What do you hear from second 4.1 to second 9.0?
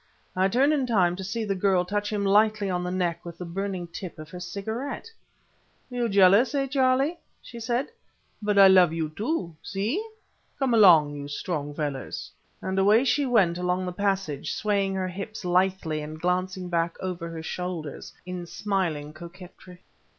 of her cigarette. "You jealous, eh, Charlie?" she said. "But I love